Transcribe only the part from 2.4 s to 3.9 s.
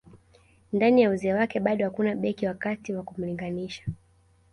wa kati wa kumlinganisha